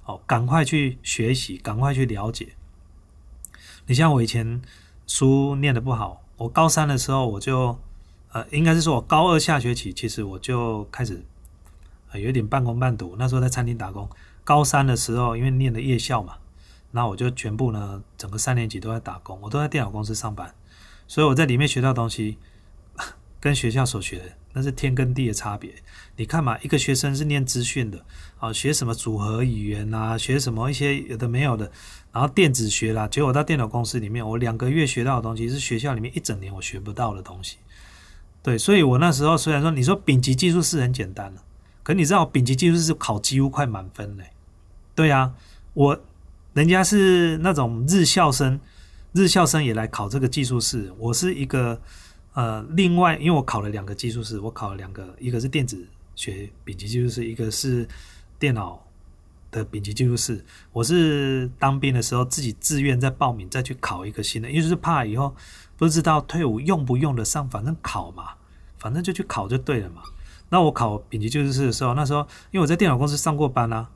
[0.05, 2.55] 哦，赶快去学习，赶快去了解。
[3.87, 4.63] 你像我以前
[5.07, 7.79] 书念的不好，我高三的时候我就，
[8.33, 11.23] 呃，应该是说我高二下学期，其实我就开始，
[12.11, 13.17] 呃，有点半工半读。
[13.19, 14.09] 那时候在餐厅打工。
[14.45, 16.37] 高三的时候，因为念的夜校嘛，
[16.99, 20.53] 那我就全部呢，整个三年级都在打工，我都在电脑公司上班，
[21.07, 22.39] 所以我在里面学到东西，
[23.39, 25.73] 跟学校所学那是天跟地的差别。
[26.17, 28.05] 你看嘛，一个学生是念资讯的，
[28.41, 31.71] 啊，学什么组合语言啊，学什么一些有的没有的。
[32.11, 37.59] 然后电子学啦，结果到电脑公司里面，我两个月学到的东西是学校里面一整年我学不到的东西。
[38.43, 41.41] 对，所以我那时候虽然说你说丙级技术是很简单的，
[41.85, 44.33] 可你知道丙级技术是考几乎快满分嘞。
[44.97, 45.33] 对啊，
[45.75, 46.01] 我
[46.59, 48.59] 人家是那种日校生，
[49.13, 51.81] 日校生也来考这个技术室，我是一个
[52.33, 57.87] 呃，另外因为我考了两个技术室，我考了两个，一个是电子学丙级技术室，一个是
[58.41, 58.85] 电脑。
[59.51, 60.45] 的丙级技术室，
[60.75, 65.35] 我是当兵的时候自己自愿再报名再去考一个新的，因为是怕以后
[65.79, 68.33] 不知道退伍用不用得上，反正考嘛，
[68.77, 70.03] 反正就去考就对了嘛。
[70.51, 73.89] 那我考丙级技术室的时候，那时候因为我在电脑公司上过班啊，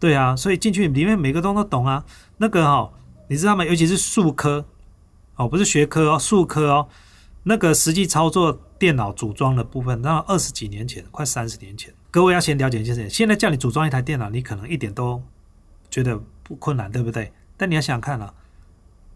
[0.00, 2.04] 对啊，所以进去里面每个都都懂啊。
[2.38, 2.90] 那个哈，
[3.28, 3.64] 你知道吗？
[3.64, 4.64] 尤其是数科
[5.36, 6.88] 哦，不是学科哦，数科哦，
[7.42, 11.92] 那个实际操作电脑组装的部分，那二十几年前，快三十年前。
[12.10, 15.22] 各位要先了解一件事情，现在叫你组装一台电脑，你可能一点都
[15.90, 17.30] 觉得不困难，对不对？
[17.58, 18.32] 但你要想想看啊，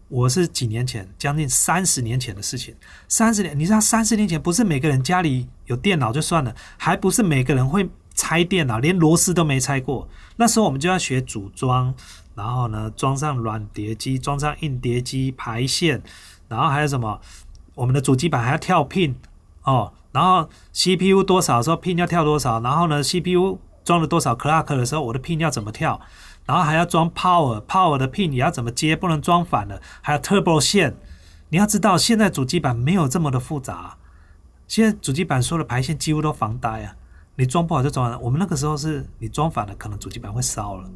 [0.07, 2.75] 我是几年前，将近三十年前的事情。
[3.09, 10.07] 三十年，你知道三十年前不是每个人家里有电脑就算了，还不是每个人会拆电脑，连螺丝都没拆过。
[10.37, 11.93] 那时候我们就要学组装，
[12.33, 16.01] 然后呢，装上软碟机，装上硬碟机，排线，
[16.47, 17.19] 然后还有什么？
[17.75, 19.13] 我们的主机板还要跳 pin
[19.63, 19.93] 哦。
[20.11, 25.99] 然后 CPU 多少时候 pin 要跳多少，然后呢 CPU 装了多少 clock 的时候，我的 pin 要怎么跳，
[26.45, 30.95] 然后还要装 power，power 的 pin 也要怎么接，不能装反了，还有 turbo 线。
[31.49, 33.97] 你要知道，现在主机板没有这么的复杂，
[34.67, 36.95] 现在主机板所有的排线几乎都防呆啊，
[37.35, 38.17] 你装不好就装了。
[38.19, 40.89] 我们那个时候是你装反了，可能主机板会烧了。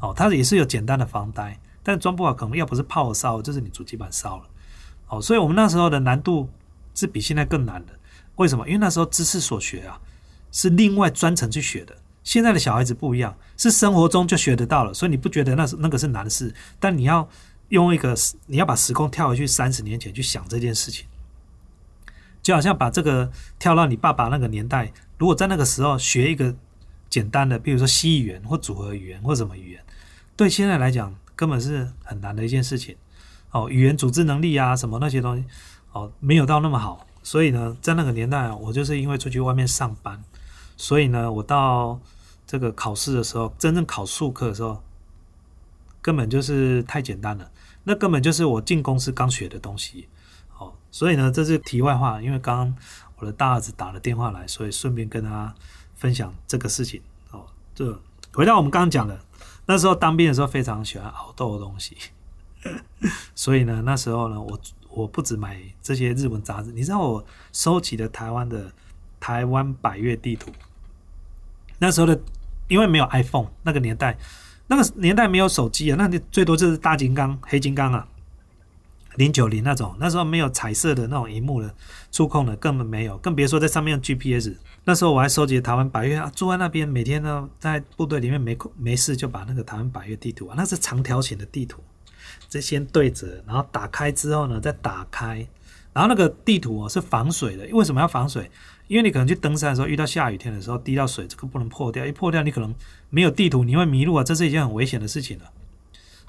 [0.00, 4.44] 哦，它也是有简单的防呆，但装不好可能要不是 power 烧，就是你主机板烧了。
[5.08, 6.48] 哦，所以我们那时候的难度
[6.94, 7.92] 是比现在更难的。
[8.36, 8.66] 为什么？
[8.66, 10.00] 因为那时候知识所学啊，
[10.52, 11.96] 是另外专程去学的。
[12.22, 16.54] 现在的小孩子不一样，是生活中就学得到了，所以你不觉得那是那个是难事？
[16.78, 17.28] 但你要
[17.70, 18.14] 用一个，
[18.46, 21.06] 你要把时空跳回去三十年前去想这件事情，
[22.42, 26.54] 就好像把这个跳到你爸爸那个年代，如果在那个时候学一个
[27.08, 29.84] 简单的，比如说 C 语言或组合语言或什么语言，
[30.36, 32.96] 对现在来讲根本是很难的一件事情。
[33.52, 35.44] 哦，语言组织能力啊，什么那些东西，
[35.92, 37.04] 哦，没有到那么好。
[37.22, 40.22] 所以呢，在那个年代，我就是因为出去外面上班，
[40.76, 42.00] 所以呢，我到
[42.46, 44.80] 这个考试的时候，真正考数课的时候，
[46.00, 47.50] 根本就是太简单了。
[47.82, 50.08] 那根本就是我进公司刚学的东西。
[50.90, 52.76] 所以呢，这是题外话，因为刚刚
[53.16, 55.54] 我的大儿子打了电话来，所以顺便跟他
[55.94, 57.00] 分享这个事情。
[57.30, 58.00] 哦，这
[58.32, 59.20] 回到我们刚刚讲的，
[59.66, 61.96] 那时候当兵的时候非常喜欢熬豆的东西，
[63.34, 68.72] 所以呢，那时候呢，我我不止买这些日文杂志，你知道我收集的台湾的
[69.20, 70.50] 台湾百越地图。
[71.78, 72.20] 那时候的，
[72.68, 74.18] 因为没有 iPhone，那个年代，
[74.66, 78.06] 那个年代没有手机啊，那你最多就是大金刚、黑金刚啊，
[79.16, 79.94] 零九零那种。
[79.98, 81.74] 那时候没有彩色的那种荧幕的
[82.10, 84.54] 触控的，根本没有，更别说在上面用 GPS。
[84.84, 91.80] 那时候我还收集台湾百越啊，住在那边，每天呢在部队里面没空没事就把那个台湾百越地图啊，那是长条形的地图，
[92.48, 95.46] 这先对折，然后打开之后呢再打开，
[95.92, 98.50] 然后那个地图哦是防水的，为什么要防水？
[98.88, 102.74] 因为你可能去登山的时候遇到下雨天的时候滴到水，这个不能破掉，一破掉你可能
[103.10, 105.44] 没有地图，你会迷路啊，这是一件很危险的事情了。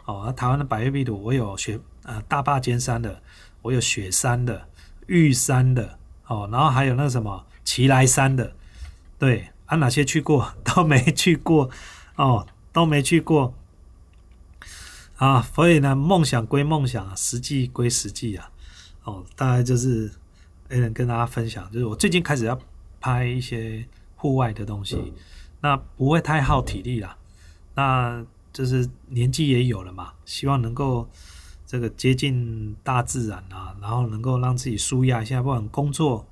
[0.06, 3.22] 哦，台湾的百越壁图，我有雪呃大坝尖山的，
[3.62, 4.68] 我有雪山的、
[5.08, 8.54] 玉山的，哦，然后还有那个什么奇来山的，
[9.18, 11.70] 对，啊哪些去过 都没去过，
[12.16, 13.54] 哦都没去过，
[15.18, 18.50] 啊，所以呢梦想归梦想，实际归实际啊，
[19.04, 20.12] 哦大概就是。
[20.70, 22.58] 也能跟大家分享，就是我最近开始要
[23.02, 23.86] 拍一些
[24.16, 25.14] 户外的东西，
[25.60, 27.18] 那不会太耗体力啦。
[27.76, 31.08] 那就是年纪也有了嘛，希望能够
[31.66, 35.42] 这个接近大自然啊，然后能够让自己舒压一下。
[35.42, 36.26] 不管工作，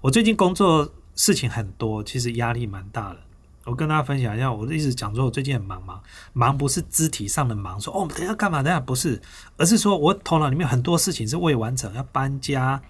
[0.00, 3.18] 我最近工作事情很多，其实压力蛮大的。
[3.64, 9.20] 我跟大家分享一下，我一直讲说我最近很忙忙，忙不是肢体上的忙，说哦等下干嘛等下不是，
[9.56, 12.80] 而是说我头脑里面很多事情是未完成，要搬家。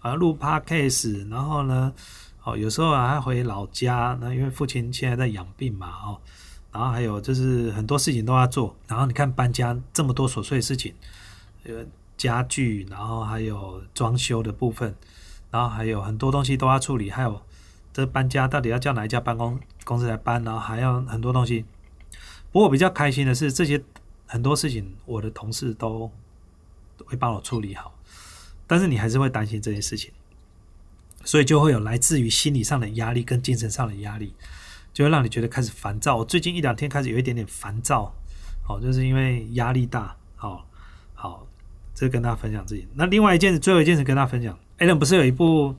[0.00, 1.92] 啊，录 podcast，然后呢，
[2.42, 6.20] 哦，有时候还回老家，那因为父亲现在在养病嘛，哦，
[6.72, 10.94] 然后还有就是很多事情都要做，然后你看搬家这么多琐碎的事情，
[11.64, 11.84] 呃，
[12.16, 14.94] 家具，然后还有装修的部分，
[15.50, 17.40] 然后还有很多东西都要处理，还有
[17.92, 21.64] 这搬家到底要叫哪一家办公公司来搬，然后还要很多东西。
[22.50, 23.82] 不过我比较开心的是，这些
[24.26, 26.10] 很多事情我的同事都
[27.04, 27.94] 会帮我处理好。
[28.66, 30.10] 但是你还是会担心这些事情，
[31.24, 34.34] 所以就会有来自于心理上的压力跟精神上的压力，
[34.92, 36.16] 就会让你觉得开始烦躁。
[36.16, 38.14] 我最近一两天开始有一点点烦躁，
[38.68, 40.16] 哦，就是因为压力大。
[40.36, 40.66] 好，
[41.14, 41.46] 好，
[41.94, 42.86] 这跟大家分享自己。
[42.94, 45.74] 那另外一件事，最后一件事跟大家分享 Alan 不是有一部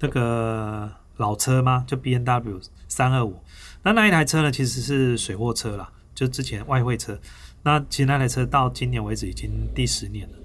[0.00, 1.84] 那个老车吗？
[1.86, 3.40] 就 B N W 三二五。
[3.82, 7.18] 那那一台车呢，其实是水货车啦，就之前外汇车。
[7.62, 10.36] 那其实那台车到今年为止已经第十年了。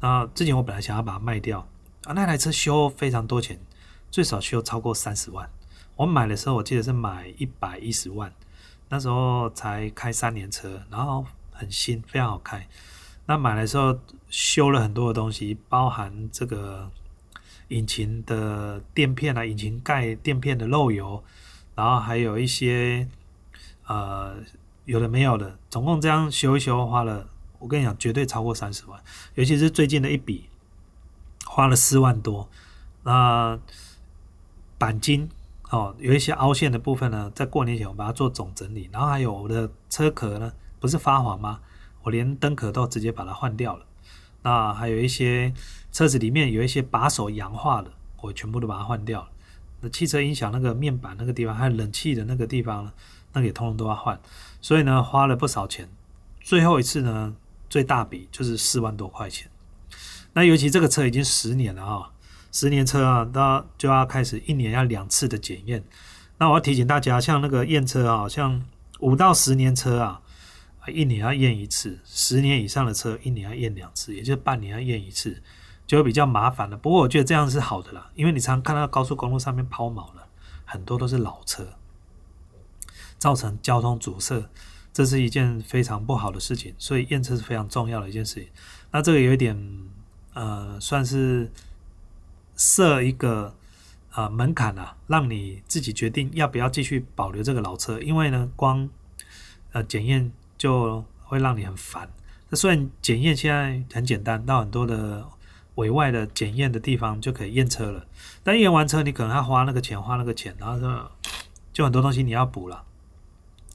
[0.00, 1.68] 那之前我本来想要把它卖掉
[2.04, 3.58] 啊，那台车修非常多钱，
[4.10, 5.48] 最少修超过三十万。
[5.96, 8.32] 我买的时候我记得是买一百一十万，
[8.88, 12.66] 那时候才开三年车，然后很新，非常好开。
[13.26, 16.90] 那买的时候修了很多的东西，包含这个
[17.68, 21.22] 引擎的垫片啊，引擎盖垫片的漏油，
[21.74, 23.06] 然后还有一些
[23.86, 24.36] 呃
[24.86, 27.28] 有的没有的，总共这样修一修花了。
[27.58, 29.00] 我跟你讲，绝对超过三十万，
[29.36, 30.48] 尤其是最近的一笔，
[31.46, 32.48] 花了四万多。
[33.04, 33.56] 那
[34.80, 35.28] 钣金
[35.72, 41.60] 哦，有一些凹陷的部分呢，在过年前我把它做总整理，然后还有我的车壳呢，不是发黄吗？
[42.02, 43.84] 我连灯壳都直接把它换掉了。
[44.42, 45.52] 那还有一些
[45.90, 49.28] 车子里面有一些把手氧化了，我全部都把它换掉了。
[49.80, 52.92] 那汽车音响那个面板那个地方，还有冷气的那个地方呢，
[53.32, 54.20] 那个也通通都要换。
[54.60, 55.88] 所以呢，花了不少钱。
[56.40, 57.34] 最后一次呢。
[57.72, 59.50] 最大笔就是四万多块钱，
[60.34, 62.10] 那尤其这个车已经十年了啊，
[62.52, 65.82] 十年车啊，那就要开始一年要两次的检验。
[66.38, 68.62] 那我要提醒大家，像那个验车啊，像
[69.00, 70.20] 五到十年车啊，
[70.86, 75.42] 一年要验一次；十年以上的车，一年要验两次，也就是半年要验一次，
[75.86, 76.76] 就会比较麻烦了。
[76.76, 80.28] 不过我觉得这样是好的啦，因为你常看到高速公路上面抛锚了，
[80.64, 81.66] 很多都是老车，
[83.18, 84.48] 造成交通阻塞。
[84.94, 88.46] 这是一件非常不好的事情，所以验车是非常重要的一件事情。
[88.90, 89.56] 那这个有一点，
[90.34, 91.50] 呃，算是
[92.56, 93.54] 设一个
[94.12, 97.98] 呃门槛啊，让你自己决定要不要继续保留这个老车。
[98.00, 98.88] 因为呢，光
[99.72, 102.08] 呃检验就会让你很烦。
[102.48, 105.26] 那虽然检验现在很简单，到很多的
[105.76, 108.06] 委外的检验的地方就可以验车了，
[108.44, 111.10] 但验完车你可能要花那个钱，花那个钱，然后就
[111.72, 112.84] 就很多东西你要补了。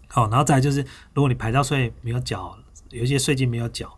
[0.08, 0.82] 好，然后再就是，
[1.14, 2.58] 如果你牌照税没有缴，
[2.92, 3.98] 有一些税金没有缴，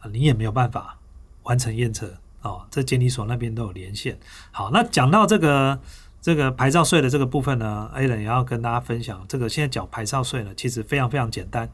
[0.00, 0.98] 啊，你也没有办法
[1.44, 2.66] 完成验车哦。
[2.70, 4.18] 这监理所那边都有连线。
[4.50, 5.80] 好，那讲到这个
[6.20, 11.68] 这个牌照税的这个部分呢，A 人也要跟大家分享，这个现在缴牌照税呢，其实非常非常简单。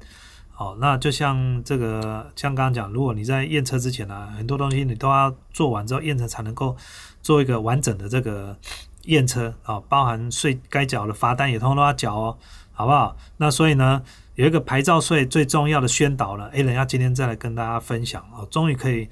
[0.51, 6.75] 好，那就像这个，像刚刚讲，如果你在验车之前呢，很多东西你都要做完之后，验车才能够
[7.21, 8.57] 做一个完整的这个
[9.03, 12.39] 验车啊，包含税该缴的罚单也通通都要缴哦，
[12.73, 13.17] 好不好？
[13.37, 14.03] 那所以呢，
[14.37, 19.09] 有一个牌照税最重要的宣导呢，A 人要今天再来跟大家分享啊，终于可以。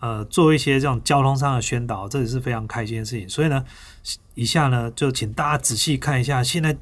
[0.00, 3.28] 呃，做一些这种交通上的宣导，这也是非常开心的事情。
[3.28, 3.64] 所以呢，
[4.34, 6.76] 以下呢就请大家仔细看一下，现在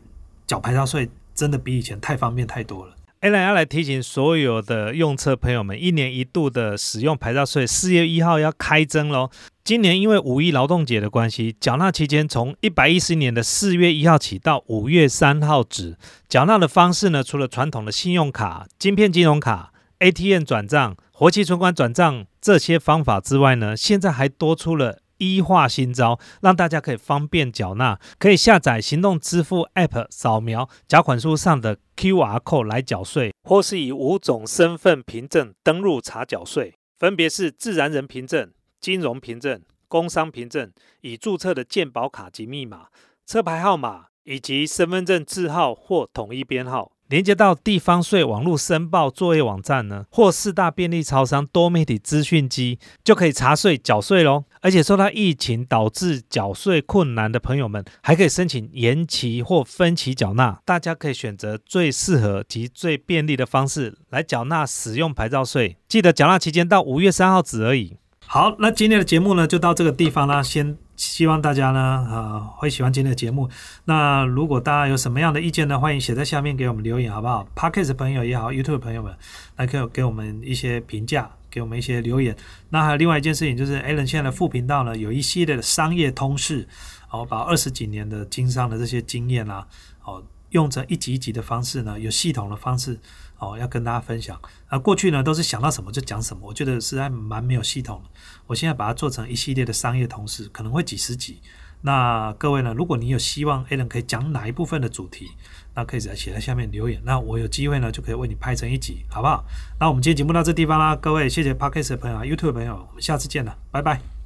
[0.47, 2.95] 缴牌照税真的比以前太方便太多了。
[3.21, 9.29] A 兰要来提醒所有的用车朋友们，一年一度的使用牌照税，四月一号要开征喽。
[9.65, 15.99] 今年因为五一劳动节的关系，缴纳期间从一百一十年的四月一号起到五月三号止，
[16.29, 20.97] 缴纳的方式呢，除了传统的信用卡、晶片金融卡、ATM 转账。
[21.13, 27.99] 活期存款转账这些方法之外呢，现在还多出了一化新招，让大家可以方便缴纳。
[28.21, 40.71] 可以下载行动支付 App，扫描缴款书上的 QR code 来缴税，或是以五种身份凭证登录查缴税，分别是自然人凭证、金融凭证、工商凭证、
[41.01, 42.87] 已注册的健保卡及密码、
[43.27, 46.93] 车牌号码以及身份证字号或统一编号。
[47.09, 54.45] 连接到地方税网络申报作业网站呢，或四大便利超商多媒体资讯机，就可以查税缴税喽。
[54.61, 60.61] 而且受到疫情导致缴税困难的朋友们，还可以申请延期或分期缴纳。
[60.67, 65.79] 大家可以选择最适合及最便利的方式来缴纳使用牌照税。
[65.89, 67.97] 记得缴纳期间到五月三号止而已。
[68.31, 70.43] 好，那今天的节目呢，就到这个地方啦。
[70.43, 73.49] 先希望大家呢，呃，会喜欢今天的节目。
[73.87, 79.17] 那如果大家有什么样的意见呢，欢迎写在下面给我们留言，好不好？Podcast 朋友也好，YouTube 朋友们，
[79.57, 82.37] 来给给我们一些评价，给我们一些留言。
[82.69, 86.69] 那还有另外一件事情，就是 Alan 现在的副频道呢，有一系列的商业通识，
[87.11, 89.67] 哦，把二十几年的经商的这些经验啊，
[90.05, 93.01] 哦，用成一集一集的方式呢，有系统的方式。
[93.39, 94.79] 哦，要跟大家分享啊！
[94.79, 98.11] 过去呢都是想到什么就讲什么，我觉得实在蛮没有系统的。
[98.47, 101.41] 我现在把它做成一系列的商业同事，可能会几十集。
[101.81, 105.29] 那各位呢，如果你有希望 a l n 可以讲哪一部分的主题，
[105.75, 107.01] 那可以在写在下面留言。
[107.05, 109.45] 那我有机会呢，就可以为你拍成一集，好不好？
[109.79, 114.18] 那我们今天节目到这地方啦，各位谢谢 Podcast 的朋友、YouTube 朋友，我们下次见了，拜拜。